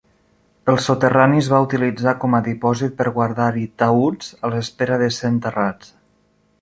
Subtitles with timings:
[0.71, 5.33] El soterrani es va utilitzar com a dipòsit per guardar-hi taüts a l'espera de ser
[5.35, 5.95] enterrats.